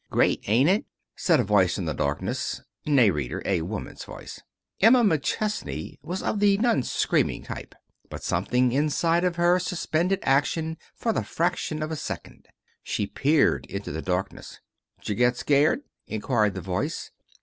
"Great, 0.09 0.43
ain't 0.49 0.67
it?" 0.67 0.83
said 1.15 1.39
a 1.39 1.43
voice 1.43 1.77
in 1.77 1.85
the 1.85 1.93
darkness. 1.93 2.61
(Nay, 2.87 3.11
reader. 3.11 3.43
A 3.45 3.61
woman's 3.61 4.03
voice.) 4.03 4.41
Emma 4.79 5.03
McChesney 5.03 5.99
was 6.01 6.23
of 6.23 6.39
the 6.39 6.57
non 6.57 6.81
screaming 6.81 7.43
type. 7.43 7.75
But 8.09 8.23
something 8.23 8.71
inside 8.71 9.23
of 9.23 9.35
her 9.35 9.59
suspended 9.59 10.17
action 10.23 10.77
for 10.95 11.13
the 11.13 11.23
fraction 11.23 11.83
of 11.83 11.91
a 11.91 11.95
second. 11.95 12.47
She 12.81 13.05
peered 13.05 13.67
into 13.67 13.91
the 13.91 14.01
darkness. 14.01 14.59
"'J' 15.01 15.13
get 15.13 15.37
scared?" 15.37 15.81
inquired 16.07 16.55
the 16.55 16.61
voice. 16.61 17.11